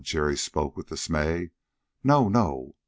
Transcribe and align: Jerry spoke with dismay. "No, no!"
Jerry 0.03 0.35
spoke 0.35 0.75
with 0.75 0.87
dismay. 0.87 1.51
"No, 2.03 2.27
no!" 2.27 2.73